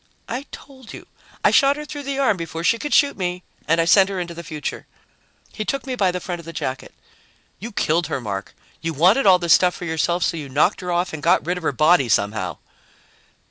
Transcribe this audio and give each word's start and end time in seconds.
"I 0.27 0.47
told 0.51 0.93
you. 0.93 1.05
I 1.43 1.51
shot 1.51 1.77
her 1.77 1.85
through 1.85 2.01
the 2.09 2.17
arm 2.17 2.35
before 2.35 2.63
she 2.63 2.79
could 2.79 2.91
shoot 2.91 3.15
me 3.15 3.43
and 3.67 3.79
I 3.79 3.85
sent 3.85 4.09
her 4.09 4.19
into 4.19 4.33
the 4.33 4.43
future." 4.43 4.87
He 5.53 5.63
took 5.63 5.85
me 5.85 5.93
by 5.93 6.09
the 6.09 6.19
front 6.19 6.39
of 6.39 6.45
the 6.45 6.51
jacket. 6.53 6.91
"You 7.59 7.71
killed 7.71 8.07
her, 8.07 8.19
Mark. 8.19 8.55
You 8.81 8.93
wanted 8.95 9.27
all 9.27 9.37
this 9.37 9.53
stuff 9.53 9.75
for 9.75 9.85
yourself, 9.85 10.23
so 10.23 10.37
you 10.37 10.49
knocked 10.49 10.81
her 10.81 10.91
off 10.91 11.13
and 11.13 11.21
got 11.21 11.45
rid 11.45 11.55
of 11.59 11.63
her 11.63 11.71
body 11.71 12.09
somehow." 12.09 12.57